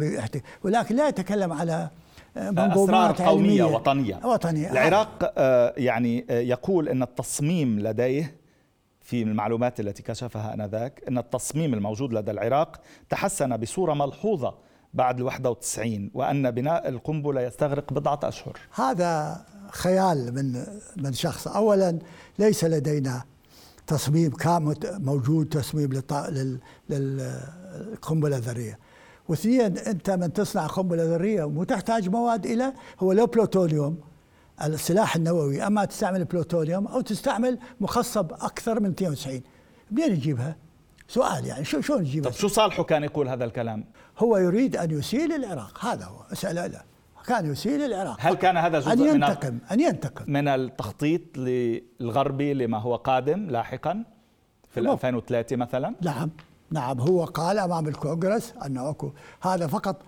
ولكن 0.64 0.96
لا 0.96 1.08
يتكلم 1.08 1.54
على 1.54 1.90
آه، 2.38 2.52
منظومات 2.52 3.16
أسرار 3.16 3.30
قومية 3.30 3.64
وطنية. 3.64 4.20
وطنية. 4.26 4.72
العراق 4.72 5.34
آه، 5.38 5.74
يعني 5.78 6.26
يقول 6.30 6.90
أن 6.90 7.04
التصميم 7.04 7.80
لديه 7.80 8.36
في 9.02 9.22
المعلومات 9.22 9.80
التي 9.80 10.04
كشفها 10.04 10.54
آنذاك 10.54 11.04
إن 11.08 11.18
التصميم 11.18 11.74
الموجود 11.74 12.14
لدى 12.14 12.32
العراق 12.32 12.82
تحسن 13.10 13.58
بصورة 13.58 13.94
ملحوظة 13.94 14.54
بعد 14.94 15.20
ال 15.20 15.26
91 15.26 16.12
وأن 16.14 16.52
بناء 16.52 16.90
القنبلة 16.90 17.42
يستغرق 17.42 17.94
بضعة 17.94 18.20
أشهر. 18.24 18.58
هذا 18.76 19.46
خيال 19.72 20.34
من 20.36 20.66
من 20.98 21.14
شخص، 21.14 21.48
اولا 21.48 22.00
ليس 22.40 22.64
لدينا 22.64 23.24
تصميم 23.88 24.32
كان 24.32 24.76
موجود 24.84 25.50
تصميم 25.50 26.02
للقنبلة 26.90 28.38
الذرية 28.38 28.80
واثنين 29.30 29.78
أنت 29.78 30.10
من 30.10 30.34
تصنع 30.34 30.68
قنبلة 30.68 31.04
ذرية 31.04 31.50
مو 31.50 31.64
تحتاج 31.64 32.10
مواد 32.10 32.46
اللي 32.46 32.74
هو 33.00 33.12
لو 33.12 33.26
بلوتونيوم 33.26 33.98
السلاح 34.64 35.16
النووي 35.16 35.68
أما 35.68 35.86
تستعمل 35.86 36.26
بلوتونيوم 36.26 36.88
أو 36.88 37.02
تستعمل 37.02 37.60
مخصب 37.82 38.34
أكثر 38.34 38.80
من 38.80 38.90
92 38.90 39.42
منين 39.92 40.12
نجيبها؟ 40.12 40.56
سؤال 41.08 41.46
يعني 41.46 41.66
شو 41.66 41.82
شلون 41.82 42.02
نجيبها؟ 42.02 42.30
طيب 42.30 42.40
شو 42.40 42.48
صالحه 42.48 42.84
كان 42.84 43.04
يقول 43.04 43.28
هذا 43.28 43.46
الكلام؟ 43.46 43.86
هو 44.20 44.38
يريد 44.38 44.76
أن 44.78 44.92
يسيل 44.92 45.34
العراق. 45.34 45.86
هذا 45.86 46.06
هو. 46.06 46.22
اساله 46.32 46.68
له 46.68 46.82
كان 47.28 47.52
يسيل 47.52 47.82
العراق. 47.82 48.18
هل 48.20 48.34
كان 48.34 48.58
هذا 48.58 48.80
جزء 48.80 48.94
أن 48.94 49.00
ينتقم. 49.00 49.54
من 49.54 49.60
أن 49.72 49.80
ينتقم. 49.80 50.26
من 50.28 50.48
التخطيط 50.48 51.22
الغربي 52.02 52.54
لما 52.54 52.78
هو 52.78 52.96
قادم 52.96 53.50
لاحقا 53.50 54.04
في 54.70 54.80
2003 54.80 55.56
مثلا؟ 55.56 55.96
نعم. 56.02 56.30
نعم. 56.72 57.00
هو 57.00 57.24
قال 57.26 57.60
أمام 57.60 57.88
الكونغرس 57.88 58.54
أنه 58.66 58.90
أكو. 58.90 59.12
هذا 59.42 59.68
فقط 59.68 60.02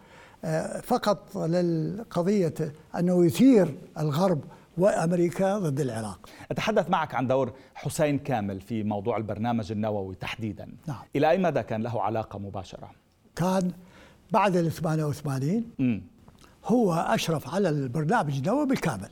آه، 0.45 0.81
فقط 0.81 1.37
للقضية 1.37 2.53
أنه 2.99 3.25
يثير 3.25 3.75
الغرب 3.99 4.43
وأمريكا 4.77 5.59
ضد 5.59 5.79
العراق. 5.79 6.29
أتحدث 6.51 6.89
معك 6.89 7.15
عن 7.15 7.27
دور 7.27 7.53
حسين 7.75 8.19
كامل 8.19 8.61
في 8.61 8.83
موضوع 8.83 9.17
البرنامج 9.17 9.71
النووي 9.71 10.15
تحديدا. 10.15 10.67
نعم. 10.87 10.97
إلى 11.15 11.29
أي 11.29 11.37
مدى 11.37 11.63
كان 11.63 11.83
له 11.83 12.01
علاقة 12.01 12.39
مباشرة؟ 12.39 12.91
كان 13.35 13.71
بعد 14.35 14.55
ال 14.55 14.71
88 14.71 15.63
م. 15.79 15.99
هو 16.65 16.93
أشرف 16.93 17.53
على 17.55 17.69
البرنامج 17.69 18.37
النووي 18.37 18.65
بالكامل. 18.65 19.09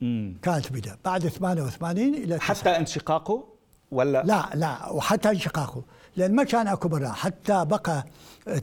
مم. 0.00 0.34
كانت 0.42 0.72
بدأ. 0.72 0.96
بعد 1.04 1.28
88 1.28 2.14
إلى 2.14 2.40
حتى 2.40 2.70
انشقاقه 2.70 3.44
ولا؟ 3.90 4.22
لا 4.26 4.44
لا 4.54 4.90
وحتى 4.90 5.30
انشقاقه. 5.30 5.82
لأن 6.16 6.34
ما 6.34 6.44
كان 6.44 6.66
أكو 6.66 6.88
برنامج 6.88 7.14
حتى 7.14 7.64
بقى 7.64 8.04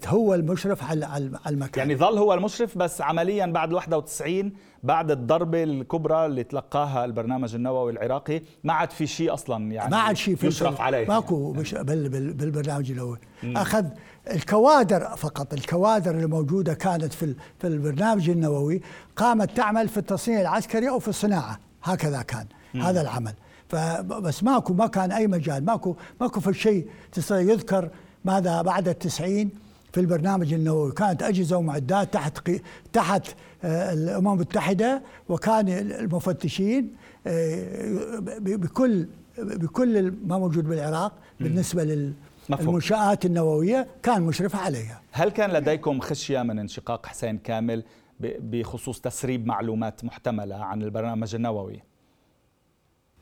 هو 0.08 0.34
المشرف 0.34 0.84
على 0.84 1.06
على 1.06 1.32
المكان. 1.50 1.88
يعني 1.90 2.00
ظل 2.00 2.18
هو 2.18 2.34
المشرف 2.34 2.78
بس 2.78 3.02
عمليا 3.02 3.46
بعد 3.46 3.74
91 3.74 4.54
بعد 4.84 5.12
الضربة 5.12 5.64
الكبرى 5.64 6.26
اللي 6.26 6.44
تلقاها 6.44 7.06
البرنامج 7.06 7.56
النووي 7.56 7.92
العراقي 7.92 8.42
ما 8.64 8.74
عاد 8.74 8.92
في 8.92 9.08
شيء 9.08 9.34
أصلا 9.34 9.72
يعني 9.72 9.92
ما 9.92 9.98
عاد 9.98 10.16
شيء 10.16 10.38
يشرف 10.46 10.82
عليه. 10.82 11.08
ماكو 11.08 11.54
مش 11.54 11.74
بال 11.74 12.10
بالبرنامج 12.34 12.92
النووي. 12.92 13.18
أخذ 13.44 13.86
الكوادر 14.30 15.16
فقط 15.18 15.54
الكوادر 15.54 16.12
الموجودة 16.12 16.74
كانت 16.74 17.14
في 17.14 17.36
في 17.60 17.68
البرنامج 17.68 18.30
النووي 18.30 18.82
قامت 19.16 19.58
تعمل 19.58 19.88
في 19.90 19.98
التصنيع 19.98 20.42
العسكري 20.42 20.90
أو 20.90 21.00
في 21.00 21.08
الصناعة 21.08 21.60
هكذا 21.84 22.22
كان. 22.22 22.46
هذا 22.76 23.02
العمل. 23.02 23.34
فبس 23.70 24.44
ماكو 24.44 24.74
ما 24.74 24.88
كان 24.88 25.12
أي 25.12 25.28
مجال 25.28 25.66
ماكو 25.66 25.96
ماكو 26.22 26.40
في 26.40 26.54
شيء 26.54 26.88
يذكر 27.32 27.90
ماذا 28.26 28.62
بعد 28.62 28.88
التسعين 28.88 29.50
في 29.94 30.00
البرنامج 30.00 30.54
النووي. 30.54 30.92
كانت 30.92 31.24
أجهزة 31.24 31.58
ومعدات 31.58 32.14
تحت 32.14 32.38
قي... 32.38 32.62
تحت 32.94 33.28
آه، 33.64 33.94
الأمم 33.94 34.34
المتحدة 34.34 35.02
وكان 35.30 35.70
المفتشين 35.70 36.94
آه، 37.28 38.20
بكل 38.40 39.08
بكل 39.38 40.14
ما 40.26 40.38
موجود 40.38 40.68
بالعراق 40.68 41.14
بالنسبة 41.40 41.84
لل 41.84 42.14
مفهوم. 42.52 42.70
المنشآت 42.70 43.26
النووية 43.26 43.88
كان 44.04 44.22
مشرف 44.22 44.56
عليها. 44.56 45.02
هل 45.12 45.30
كان 45.30 45.50
لديكم 45.50 46.00
خشية 46.00 46.42
من 46.42 46.60
انشقاق 46.60 47.06
حسين 47.06 47.38
كامل 47.38 47.84
بخصوص 48.20 49.02
تسريب 49.02 49.48
معلومات 49.48 50.06
محتملة 50.06 50.56
عن 50.56 50.82
البرنامج 50.82 51.36
النووي؟ 51.36 51.84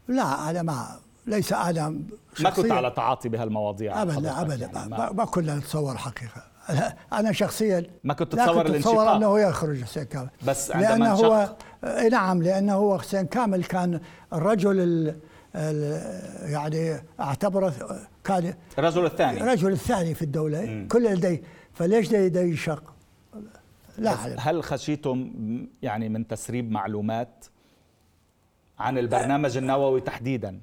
لا 0.07 0.49
أنا 0.49 0.61
ما 0.61 0.99
ليس 1.27 1.53
أنا 1.53 1.89
ما 2.39 2.49
كنت 2.49 2.71
على 2.71 2.91
تعاطي 2.91 3.29
بهالمواضيع 3.29 4.01
أبدا 4.01 4.41
أبدا. 4.41 4.71
يعني 4.73 4.89
ما, 4.89 5.11
ما 5.11 5.25
كنا 5.25 5.55
نتصور 5.55 5.97
حقيقة. 5.97 6.43
أنا 7.13 7.31
شخصيا 7.31 7.85
ما 8.03 8.13
كنت 8.13 8.33
تتصور 8.33 8.65
الانشقاق. 8.65 9.15
أنه 9.15 9.39
يخرج 9.39 9.83
حسين 9.83 10.03
كامل. 10.03 10.29
بس 10.47 10.71
عندما 10.71 10.89
لأنه 10.89 11.13
هو 11.13 11.55
نعم 12.11 12.43
لأنه 12.43 12.73
هو 12.73 12.99
حسين 12.99 13.25
كامل 13.25 13.63
كان 13.63 14.01
الرجل 14.33 14.79
ال 14.79 15.15
ال 15.55 16.01
يعني 16.51 17.03
اعتبره 17.19 17.73
كان 18.29 18.53
الرجل 18.77 19.05
الثاني. 19.05 19.41
الرجل 19.41 19.71
الثاني 19.71 20.13
في 20.13 20.21
الدولة. 20.21 20.65
مم. 20.65 20.87
كل 20.91 21.03
لديه 21.03 21.41
فليش 21.73 22.07
ده 22.09 22.41
ينشق 22.41 22.93
لا 23.97 24.15
هل 24.39 24.63
خشيتم 24.63 25.31
يعني 25.81 26.09
من 26.09 26.27
تسريب 26.27 26.71
معلومات 26.71 27.45
عن 28.79 28.97
البرنامج 28.97 29.57
النووي 29.57 30.01
تحديدا؟ 30.01 30.59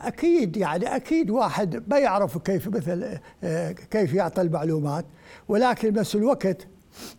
أكيد 0.00 0.56
يعني 0.56 0.96
أكيد 0.96 1.30
واحد 1.30 1.84
ما 1.88 1.98
يعرف 1.98 2.38
كيف 2.38 2.68
مثل 2.68 3.18
آه، 3.44 3.72
كيف 3.72 4.14
يعطي 4.14 4.42
المعلومات. 4.42 5.04
ولكن 5.48 5.90
بس 5.90 6.14
الوقت 6.14 6.66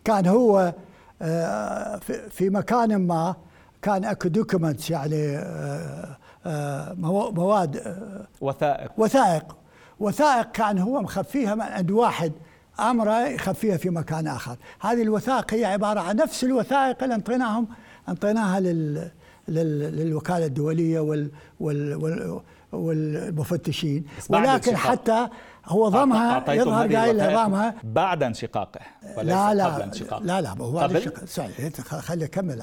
كان 0.04 0.26
هو 0.26 0.74
آه، 1.22 1.96
في 2.30 2.50
مكان 2.50 3.06
ما 3.06 3.36
كان 3.82 4.04
اكو 4.04 4.28
دوكيومنتس 4.28 4.90
يعني 4.90 5.36
آه، 5.36 6.16
مواد 6.46 7.96
وثائق. 8.40 8.90
وثائق. 8.98 9.56
وثائق 10.00 10.50
كان 10.50 10.78
هو 10.78 11.00
مخفيها 11.00 11.54
من 11.54 11.62
عند 11.62 11.90
واحد 11.90 12.32
أمره 12.80 13.26
يخفيها 13.26 13.76
في 13.76 13.90
مكان 13.90 14.26
آخر. 14.26 14.56
هذه 14.80 15.02
الوثائق 15.02 15.54
هي 15.54 15.64
عبارة 15.64 16.00
عن 16.00 16.16
نفس 16.16 16.44
الوثائق 16.44 17.02
اللي 17.02 17.14
انطيناهم 17.14 17.68
أنطيناها 18.08 18.60
لل 18.60 19.10
للوكالة 19.48 20.46
الدولية 20.46 21.00
وال 21.00 21.30
وال 21.60 22.40
والمفتشين. 22.72 24.04
ولكن 24.28 24.76
حتى 24.76 25.28
هو 25.66 25.88
ضمها 25.88 26.54
يظهر 26.54 26.96
قايل 26.96 27.18
ضمها 27.18 27.74
بعد 27.84 28.22
انشقاقه 28.22 28.80
لا 29.22 29.54
لا 29.54 29.66
قبل 29.66 29.82
انشقاقه. 29.82 30.24
لا 30.24 30.40
لا 30.40 30.50
هو 30.50 30.80
انشقاقه 30.80 32.00
خلي 32.00 32.24
أكمل. 32.24 32.62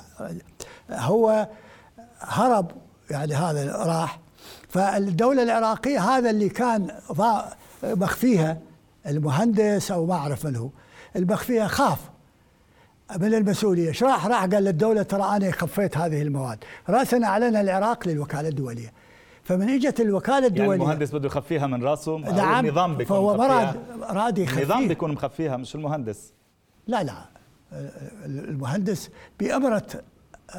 هو 0.92 1.48
هرب 2.20 2.72
يعني 3.12 3.34
هذا 3.34 3.76
راح. 3.76 4.20
فالدولة 4.70 5.44
العراقية 5.44 6.00
هذا 6.00 6.30
اللي 6.30 6.50
كان 6.50 6.92
مخفيها 7.84 8.58
المهندس 9.08 9.92
أو 9.92 10.06
ما 10.06 10.14
أعرف 10.14 10.46
من 10.46 10.56
هو. 10.56 10.70
المخفيها 11.16 11.68
خاف 11.68 12.00
من 13.20 13.34
المسؤولية. 13.34 13.88
إيش 13.88 14.04
راح؟ 14.04 14.28
راح 14.28 14.46
قال 14.46 14.64
للدولة 14.64 15.04
ترى 15.04 15.24
أنا 15.24 15.52
خفيت 15.52 15.98
هذه 15.98 16.22
المواد. 16.22 16.64
راسا 16.90 17.24
أعلن 17.24 17.56
العراق 17.56 18.08
للوكالة 18.08 18.50
الدولية. 18.50 18.94
فمن 19.44 19.70
إجت 19.70 20.00
الوكالة 20.00 20.36
يعني 20.36 20.48
الدوليه 20.48 20.70
يعني 20.70 20.84
المهندس 20.84 21.12
بده 21.12 21.28
يخفيها 21.28 21.68
من 21.68 21.84
راسه؟ 21.84 22.18
نعم. 22.18 22.66
النظام 22.66 22.96
بيكون 22.96 23.18
فهو 23.18 23.38
مراد 23.38 23.76
راد 24.02 24.38
يخفيها 24.38 24.64
النظام 24.64 24.88
بيكون 24.88 25.12
مخفيها 25.12 25.58
مش 25.58 25.76
المهندس. 25.76 26.34
لا 26.88 27.04
لا. 27.04 27.26
المهندس 28.26 29.10
بأمرة 29.40 29.88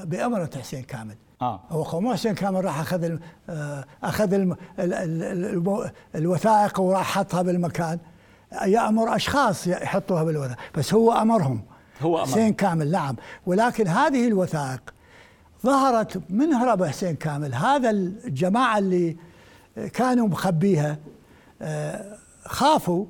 بأمرة 0.05 0.51
حسين 0.61 0.83
كامل. 0.83 1.17
آه. 1.43 1.61
حسين 2.13 2.35
كامل 2.35 2.65
راح 2.65 2.81
أخذ 2.81 3.19
أخذ 4.05 4.55
الوثائق 6.15 6.81
وراح 6.81 7.19
حطها 7.19 7.43
بالمكان. 7.43 7.99
يامر 8.67 9.17
أشخاص 9.17 9.67
يحطوها 9.67 10.25
بالوثائق 10.25 10.59
بس 10.77 10.95
هو 10.95 11.13
أمرهم. 11.13 11.63
هو 12.01 12.19
أمر. 12.19 12.27
حسين 12.27 12.53
كامل 12.53 12.91
نعم. 12.91 13.17
ولكن 13.47 13.89
هذه 13.89 14.29
الوثائق 14.29 14.81
ظهرت 15.65 16.23
من 16.31 16.53
هرب 16.53 16.85
حسين 16.85 17.17
كامل. 17.17 17.55
هذا 17.55 17.91
الجماعة 17.91 18.79
اللي 18.79 19.17
كانوا 19.93 20.29
مخبيها 20.29 20.99
آه، 21.63 22.17
خافوا. 22.45 23.07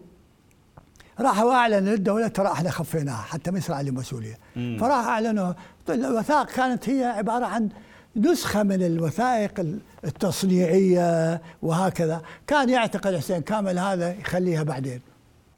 راحوا 1.20 1.52
اعلنوا 1.52 1.94
للدوله 1.94 2.28
ترى 2.28 2.52
إحنا 2.52 2.70
خفيناها 2.70 3.22
حتى 3.22 3.50
ما 3.50 3.58
يصير 3.58 3.74
عليهم 3.74 3.94
مسؤوليه 3.94 4.38
فراح 4.54 5.06
اعلنوا 5.06 5.52
الوثائق 5.88 6.46
كانت 6.46 6.88
هي 6.88 7.04
عبارة 7.04 7.46
عن 7.46 7.68
نسخة 8.16 8.62
من 8.62 8.82
الوثائق 8.82 9.66
التصنيعية 10.04 11.42
وهكذا. 11.62 12.22
كان 12.46 12.68
يعتقد 12.68 13.16
حسين 13.16 13.40
كامل 13.40 13.78
هذا 13.78 14.12
يخليها 14.12 14.62
بعدين. 14.62 15.00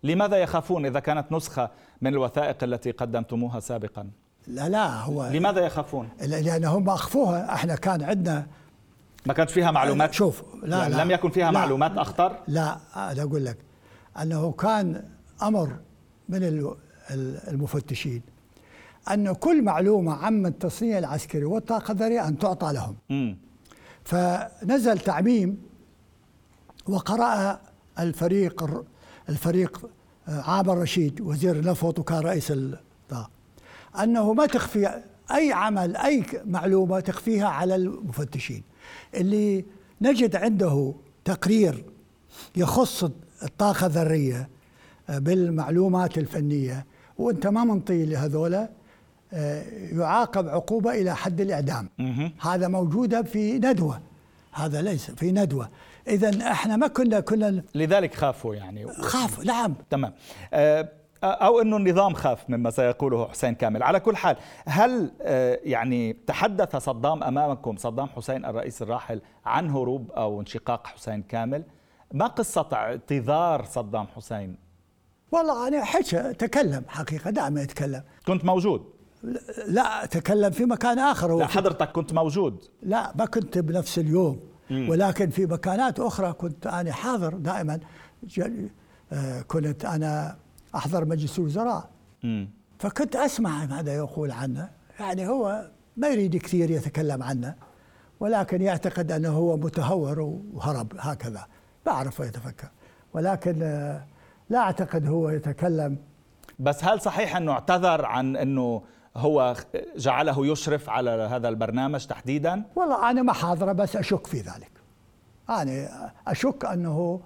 لماذا 0.02 0.36
يخافون 0.36 0.86
إذا 0.86 1.00
كانت 1.00 1.32
نسخة 1.32 1.70
من 2.02 2.12
الوثائق 2.12 2.64
التي 2.64 2.90
قدمتموها 2.90 3.60
سابقا؟ 3.60 4.10
لا 4.46 4.68
لا 4.68 5.00
هو 5.00 5.26
لماذا 5.26 5.60
يخافون؟ 5.60 6.08
لأن 6.20 6.64
هم 6.64 6.90
أخفوها. 6.90 7.54
إحنا 7.54 7.74
كان 7.74 8.02
عندنا 8.02 8.46
ما 9.26 9.32
كانت 9.32 9.50
فيها 9.50 9.70
معلومات؟ 9.70 10.14
شوف 10.14 10.42
لا, 10.62 10.78
يعني 10.78 10.94
لا 10.94 11.02
لم 11.02 11.10
يكن 11.10 11.30
فيها 11.30 11.44
لا 11.44 11.58
معلومات 11.58 11.98
أخطر؟ 11.98 12.36
لا 12.48 12.78
أنا 12.96 13.22
أقول 13.22 13.44
لك 13.44 13.56
أنه 14.22 14.52
كان 14.52 15.04
أمر 15.42 15.76
من 16.28 16.72
المفتشين. 17.48 18.22
أن 19.10 19.32
كل 19.32 19.62
معلومة 19.62 20.12
عن 20.12 20.46
التصنيع 20.46 20.98
العسكري 20.98 21.44
والطاقة 21.44 21.92
الذرية 21.92 22.28
أن 22.28 22.38
تعطى 22.38 22.72
لهم. 22.72 22.96
م. 23.10 23.34
فنزل 24.04 24.98
تعميم 24.98 25.58
وقرأ 26.88 27.60
الفريق 27.98 28.84
الفريق 29.28 29.90
عامر 30.28 30.78
رشيد 30.78 31.20
وزير 31.20 31.56
النفط 31.56 31.98
وكان 31.98 32.18
رئيس 32.18 32.50
الطاقة 32.50 33.30
أنه 34.02 34.32
ما 34.34 34.46
تخفي 34.46 35.02
أي 35.34 35.52
عمل 35.52 35.96
أي 35.96 36.24
معلومة 36.44 37.00
تخفيها 37.00 37.48
على 37.48 37.74
المفتشين. 37.74 38.62
اللي 39.14 39.64
نجد 40.00 40.36
عنده 40.36 40.94
تقرير 41.24 41.84
يخص 42.56 43.04
الطاقة 43.42 43.86
الذرية 43.86 44.48
بالمعلومات 45.08 46.18
الفنية 46.18 46.86
وأنت 47.18 47.46
ما 47.46 47.64
منطي 47.64 48.04
لهذولا. 48.04 48.62
آه، 48.62 48.68
يعاقب 49.92 50.48
عقوبة 50.48 50.90
إلى 50.90 51.16
حد 51.16 51.40
الإعدام. 51.40 51.88
هذا 52.40 52.68
موجودة 52.68 53.22
في 53.22 53.58
ندوة. 53.58 54.00
هذا 54.52 54.82
ليس 54.82 55.10
في 55.10 55.32
ندوة. 55.32 55.68
إذا 56.08 56.50
إحنا 56.52 56.76
ما 56.76 56.86
كنا 56.86 57.20
كنا 57.20 57.62
لذلك 57.74 58.14
خافوا 58.14 58.54
يعني. 58.54 58.92
خافوا 58.92 59.44
نعم. 59.44 59.74
تمام. 59.90 60.12
آه، 60.54 60.88
أو 61.24 61.60
إنه 61.60 61.76
النظام 61.76 62.14
خاف 62.14 62.50
مما 62.50 62.70
سيقوله 62.70 63.28
حسين 63.28 63.54
كامل. 63.54 63.82
على 63.82 64.00
كل 64.00 64.16
حال 64.16 64.36
هل 64.66 65.12
آه، 65.22 65.58
يعني 65.64 66.16
تحدث 66.26 66.76
صدام 66.76 67.22
أمامكم 67.22 67.76
صدام 67.76 68.08
حسين 68.08 68.44
الرئيس 68.44 68.82
الراحل 68.82 69.20
عن 69.46 69.70
هروب 69.70 70.10
أو 70.10 70.40
انشقاق 70.40 70.86
حسين 70.86 71.22
كامل؟ 71.22 71.64
ما 72.12 72.26
قصة 72.26 72.68
اعتذار 72.72 73.64
صدام 73.64 74.06
حسين؟ 74.16 74.56
والله 75.32 75.68
أنا 75.68 75.84
حكى 75.84 76.34
تكلم 76.34 76.84
حقيقة 76.88 77.30
دائما 77.30 77.62
يتكلم 77.62 78.02
كنت 78.26 78.44
موجود. 78.44 78.84
لا 79.66 80.06
تكلم 80.06 80.50
في 80.50 80.64
مكان 80.64 80.98
آخر 80.98 81.38
لا 81.38 81.46
حضرتك 81.46 81.92
كنت 81.92 82.12
موجود. 82.12 82.62
لا 82.82 83.12
ما 83.16 83.24
كنت 83.24 83.58
بنفس 83.58 83.98
اليوم 83.98 84.40
مم. 84.70 84.88
ولكن 84.88 85.30
في 85.30 85.46
مكانات 85.46 86.00
أخرى 86.00 86.32
كنت 86.32 86.66
أنا 86.66 86.92
حاضر 86.92 87.35
دائما. 87.35 87.80
آه، 89.12 89.40
كنت 89.40 89.85
أنا 89.85 90.37
أحضر 90.74 91.04
مجلس 91.04 91.38
الوزراء. 91.38 91.90
فكنت 92.78 93.16
أسمع 93.16 93.66
ماذا 93.66 93.94
يقول 93.94 94.30
عنه. 94.30 94.70
يعني 95.00 95.28
هو 95.28 95.70
ما 95.96 96.08
يريد 96.08 96.37
كثير 96.37 96.70
يتكلم 96.70 97.22
عنه 97.22 97.54
ولكن 98.20 98.62
يعتقد 98.62 99.12
أنه 99.12 99.28
هو 99.28 99.56
متهور 99.56 100.20
وهرب 100.52 100.92
هكذا. 100.98 101.46
بعرف 101.87 102.20
يتفكر. 102.20 102.68
ولكن 103.14 103.62
آه، 103.62 104.06
لا 104.50 104.58
أعتقد 104.58 105.06
هو 105.06 105.30
يتكلم. 105.30 105.96
بس 106.58 106.85
هل 106.85 107.00
صحيح 107.00 107.37
أنه 107.37 107.52
اعتذر 107.52 108.04
عن 108.04 108.37
أنه 108.37 108.82
هو 109.16 109.57
جعله 109.96 110.46
يشرف 110.46 110.90
على 110.90 111.11
هذا 111.11 111.48
البرنامج 111.48 112.07
تحديدا؟ 112.07 112.62
والله 112.77 113.11
أنا 113.11 113.22
ما 113.22 113.33
حاضره 113.33 113.72
بس 113.72 113.96
أشك 113.96 114.27
في 114.27 114.40
ذلك. 114.40 114.70
أنا 115.51 116.12
أشك 116.27 116.64
أنه 116.64 117.20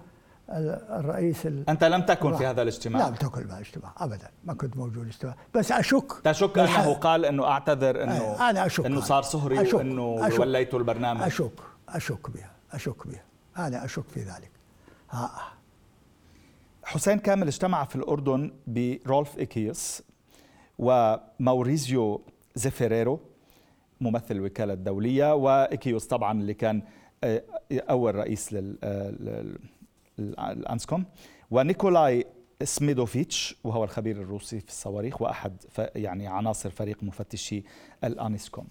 الرئيس 0.49 1.45
أنت 1.45 1.83
لم 1.83 2.01
تكن 2.01 2.35
في 2.37 2.45
هذا 2.45 2.61
الاجتماع؟ 2.61 3.07
لم 3.07 3.15
تكن 3.15 3.47
في 3.47 3.53
الاجتماع 3.53 3.93
ابدا. 3.97 4.29
ما 4.43 4.53
كنت 4.53 4.77
موجود 4.77 5.03
الاجتماع. 5.03 5.35
بس 5.55 5.71
أشك. 5.71 6.11
تشك 6.23 6.59
أنه 6.59 6.93
قال 6.93 7.25
إنه 7.25 7.45
أعتذر 7.45 8.03
انه 8.03 8.49
أنا 8.49 8.65
أشك. 8.65 8.85
إنه 8.85 9.01
صار 9.01 9.23
صهري 9.23 9.61
أشك. 9.61 9.73
وإنه 9.73 10.03
وليت 10.39 10.73
البرنامج. 10.73 11.21
أشك. 11.21 11.59
أشك 11.89 12.29
بها. 12.29 12.51
أشك 12.71 13.07
بها. 13.07 13.23
أنا 13.57 13.85
أشك 13.85 14.09
في 14.09 14.19
ذلك. 14.19 14.51
ها 15.11 15.31
حسين 16.83 17.19
كامل 17.19 17.47
اجتمع 17.47 17.85
في 17.85 17.95
الأردن 17.95 18.51
برولف 18.67 19.37
إيكيوس 19.37 20.01
وموريزيو 20.79 22.21
زيفيريرو 22.55 23.19
ممثل 24.01 24.35
الوكالة 24.35 24.73
الدولية 24.73 25.35
وإيكيوس 25.35 26.07
طبعا 26.07 26.41
اللي 26.41 26.53
كان 26.53 26.81
آه، 27.23 27.43
أول 27.71 28.15
رئيس 28.15 28.55
للأنسكوم 30.17 31.05
ونيكولاي 31.51 32.25
سميدوفيتش 32.63 33.55
وهو 33.63 33.83
الخبير 33.83 34.21
الروسي 34.21 34.59
في 34.59 34.69
الصواريخ 34.69 35.21
وأحد 35.21 35.63
يعني 35.95 36.27
عناصر 36.27 36.69
فريق 36.69 37.03
مفتشي 37.03 37.63
الأنسكوم. 38.03 38.67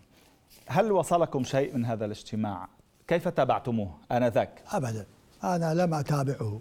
هل 0.67 0.93
وصلكم 0.93 1.45
شيء 1.45 1.75
من 1.75 1.85
هذا 1.85 2.05
الاجتماع؟ 2.05 2.69
كيف 3.09 3.29
تابعتموه 3.29 3.99
آنذاك؟ 4.13 4.63
ابدا 4.73 5.07
أنا 5.45 5.75
لم 5.75 5.95
أتابعه 5.95 6.61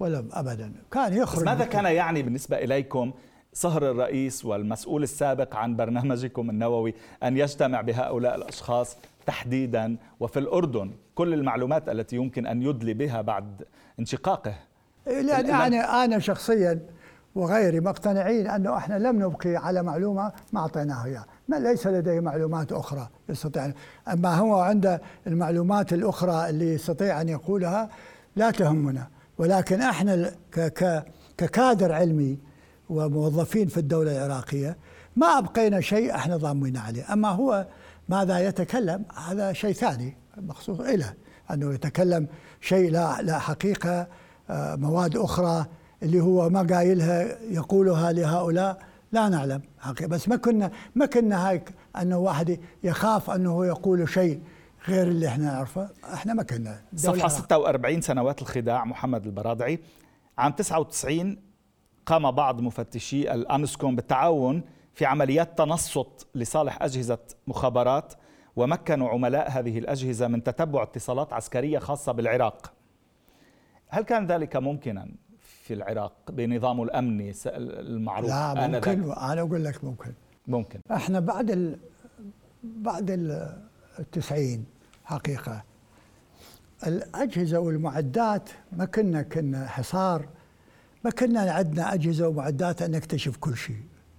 ولم 0.00 0.28
ابدا 0.32 0.72
كان 0.90 1.12
يخرج 1.12 1.44
ماذا 1.44 1.64
كان 1.64 1.84
يعني 1.84 2.22
بالنسبة 2.22 2.56
إليكم 2.56 3.12
صهر 3.54 3.90
الرئيس 3.90 4.44
والمسؤول 4.44 5.02
السابق 5.02 5.56
عن 5.56 5.76
برنامجكم 5.76 6.50
النووي 6.50 6.94
أن 7.22 7.36
يجتمع 7.36 7.80
بهؤلاء 7.80 8.34
الأشخاص 8.34 8.96
تحديدا 9.26 9.96
وفي 10.20 10.38
الأردن. 10.38 10.90
كل 11.14 11.34
المعلومات 11.34 11.88
التي 11.88 12.16
يمكن 12.16 12.46
أن 12.46 12.62
يدلي 12.62 12.94
بها 12.94 13.20
بعد 13.20 13.62
انشقاقه. 14.00 14.54
يعني 15.06 15.80
أنا 15.80 16.18
شخصيا 16.18 16.80
وغيري 17.34 17.80
مقتنعين 17.80 18.46
أنه 18.46 18.76
إحنا 18.76 18.98
لم 18.98 19.22
نبقي 19.22 19.56
على 19.56 19.82
معلومة 19.82 20.32
ما 20.52 20.60
أعطيناه 20.60 21.04
إياه 21.04 21.24
ما 21.48 21.56
ليس 21.56 21.86
لديه 21.86 22.20
معلومات 22.20 22.72
أخرى 22.72 23.08
يستطيع 23.28 23.72
أما 24.12 24.34
هو 24.34 24.58
عنده 24.60 25.02
المعلومات 25.26 25.92
الأخرى 25.92 26.50
اللي 26.50 26.74
يستطيع 26.74 27.20
أن 27.20 27.28
يقولها 27.28 27.88
لا 28.36 28.50
تهمنا. 28.50 29.08
ولكن 29.38 29.80
إحنا 29.80 30.30
ككادر 31.38 31.92
علمي 31.92 32.38
وموظفين 32.90 33.68
في 33.68 33.76
الدولة 33.76 34.12
العراقية 34.12 34.76
ما 35.16 35.26
أبقينا 35.38 35.80
شيء 35.80 36.14
إحنا 36.14 36.36
ضامنين 36.36 36.76
عليه. 36.76 37.12
أما 37.12 37.28
هو 37.28 37.66
ماذا 38.08 38.38
يتكلم؟ 38.38 39.04
هذا 39.28 39.52
شيء 39.52 39.72
ثاني 39.72 40.16
مخصوص 40.36 40.80
إله 40.80 41.14
أنه 41.50 41.74
يتكلم 41.74 42.26
شيء 42.60 42.90
لا, 42.90 43.22
لا 43.22 43.38
حقيقة 43.38 44.06
آه، 44.50 44.76
مواد 44.76 45.16
أخرى 45.16 45.66
اللي 46.02 46.20
هو 46.20 46.50
ما 46.50 46.62
قايلها 46.62 47.38
يقولها 47.50 48.12
لهؤلاء 48.12 48.78
لا 49.12 49.28
نعلم. 49.28 49.62
حقيقة 49.78 50.08
بس 50.08 50.28
ما 50.28 50.36
كنا 50.36 50.70
ما 50.94 51.06
كنا 51.06 51.50
هيك 51.50 51.70
أنه 52.00 52.18
واحد 52.18 52.60
يخاف 52.84 53.30
أنه 53.30 53.66
يقول 53.66 54.08
شيء 54.08 54.40
غير 54.88 55.08
اللي 55.08 55.28
إحنا 55.28 55.44
نعرفه. 55.44 55.88
إحنا 56.14 56.34
ما 56.34 56.42
كنا. 56.42 56.80
صفحة 56.96 57.28
46 57.28 58.00
سنوات 58.00 58.42
الخداع 58.42 58.84
محمد 58.84 59.26
البرادعي 59.26 59.78
عام 60.38 60.52
99 60.52 61.36
قام 62.06 62.30
بعض 62.30 62.60
مفتشي 62.60 63.34
الانسكوم 63.34 63.96
بالتعاون 63.96 64.62
في 64.94 65.06
عمليات 65.06 65.58
تنصت 65.58 66.26
لصالح 66.34 66.82
أجهزة 66.82 67.18
مخابرات 67.46 68.14
ومكنوا 68.56 69.08
عملاء 69.08 69.50
هذه 69.50 69.78
الأجهزة 69.78 70.28
من 70.28 70.42
تتبع 70.42 70.82
اتصالات 70.82 71.32
عسكرية 71.32 71.78
خاصة 71.78 72.12
بالعراق. 72.12 72.72
هل 73.88 74.02
كان 74.02 74.26
ذلك 74.26 74.56
ممكنا 74.56 75.08
في 75.40 75.74
العراق 75.74 76.12
بنظامه 76.28 76.84
الامني 76.84 77.32
المعروف 77.46 78.30
لا 78.30 78.68
ممكن 78.68 79.12
أنا 79.12 79.40
أقول 79.40 79.64
لك 79.64 79.84
ممكن. 79.84 80.12
ممكن. 80.46 80.80
إحنا 80.92 81.20
بعد 81.20 81.50
ال 81.50 81.78
بعد 82.64 83.10
التسعين 83.98 84.64
حقيقة 85.04 85.62
الأجهزة 86.86 87.58
والمعدات 87.58 88.50
ما 88.72 88.84
كنا 88.84 89.22
كنا 89.22 89.66
حصار 89.66 90.28
ما 91.04 91.10
كنا 91.10 91.40
عندنا 91.40 91.94
أجهزة 91.94 92.28
ومعدات 92.28 92.82
أن 92.82 92.90
نكتشف 92.90 93.36
كل 93.36 93.56
شيء. 93.56 93.76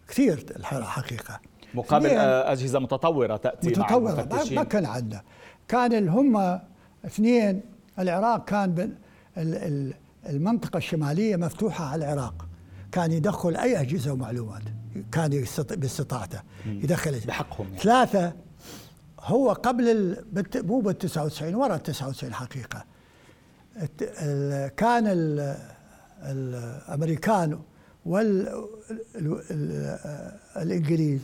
كثير 0.07 0.45
حقيقه 0.63 1.39
مقابل 1.73 2.09
أجهزة 2.09 2.79
متطورة 2.79 3.37
تأتي 3.37 3.69
متطورة 3.69 4.27
مع 4.31 4.43
ما 4.51 4.63
كان 4.63 4.85
عندنا. 4.85 5.21
كان 5.67 6.09
هم 6.09 6.59
اثنين 7.05 7.61
العراق 7.99 8.45
كان 8.45 8.95
المنطقة 10.29 10.77
الشمالية 10.77 11.35
مفتوحة 11.35 11.85
على 11.85 12.13
العراق. 12.13 12.47
كان 12.91 13.11
يدخل 13.11 13.55
أي 13.55 13.81
أجهزة 13.81 14.13
ومعلومات 14.13 14.61
كان 15.11 15.45
باستطاعته 15.69 16.41
يدخل. 16.65 17.19
بحقهم 17.19 17.67
يعني. 17.67 17.79
ثلاثة 17.79 18.33
هو 19.19 19.51
قبل 19.51 19.89
ال... 19.89 20.25
مو 20.67 20.79
بال 20.79 20.97
99 20.97 21.55
ورا 21.55 21.75
ال 21.75 21.83
99 21.83 22.33
حقيقة. 22.33 22.85
كان 24.77 25.07
ال... 25.07 25.57
الأمريكان 26.31 27.59
والإنجليز 30.55 31.21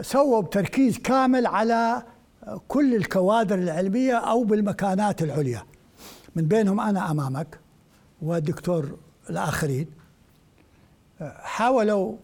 سووا 0.00 0.40
بتركيز 0.40 0.98
كامل 0.98 1.46
على 1.46 2.02
كل 2.68 2.94
الكوادر 2.94 3.54
العلمية 3.58 4.14
أو 4.14 4.44
بالمكانات 4.44 5.22
العليا. 5.22 5.62
من 6.36 6.48
بينهم 6.48 6.80
أنا 6.80 7.10
أمامك 7.10 7.60
والدكتور 8.22 8.98
الآخرين. 9.30 9.86
حاولوا 11.36 12.16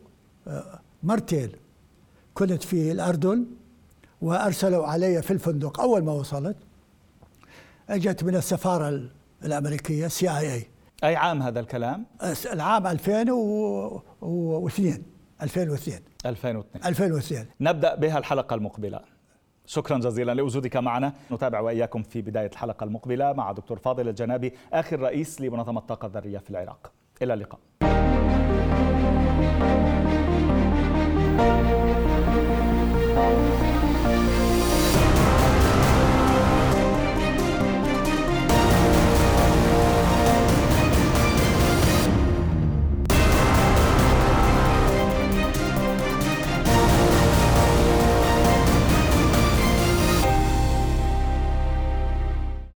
مرتين 1.02 1.52
كنت 2.34 2.62
في 2.62 2.92
الأردن 2.92 3.46
وأرسلوا 4.22 4.86
علي 4.86 5.22
في 5.22 5.30
الفندق 5.30 5.80
أول 5.80 6.04
ما 6.04 6.12
وصلت. 6.12 6.56
اجت 7.88 8.24
من 8.24 8.36
السفارة 8.36 9.10
الأمريكية 9.44 10.08
سي 10.08 10.30
اي 10.30 10.52
اي 10.54 10.66
أي 11.04 11.16
عام 11.16 11.42
هذا 11.42 11.60
الكلام؟ 11.60 12.06
العام 12.52 12.86
2002 12.86 15.02
2002 15.42 16.00
2002 16.26 16.84
2002 16.86 17.46
نبدأ 17.60 17.94
بها 17.94 18.18
الحلقة 18.18 18.54
المقبلة. 18.54 19.00
شكرا 19.66 19.98
جزيلا 19.98 20.34
لوجودك 20.34 20.76
معنا. 20.76 21.12
نتابع 21.32 21.60
وإياكم 21.60 22.02
في 22.02 22.22
بداية 22.22 22.50
الحلقة 22.52 22.84
المقبلة 22.84 23.32
مع 23.32 23.52
دكتور 23.52 23.78
فاضل 23.78 24.08
الجنابي 24.08 24.52
آخر 24.72 25.00
رئيس 25.00 25.40
لمنظمة 25.40 25.80
الطاقة 25.80 26.06
الذرية 26.06 26.38
في 26.38 26.50
العراق. 26.50 26.92
إلى 27.22 27.34
اللقاء. 27.34 27.60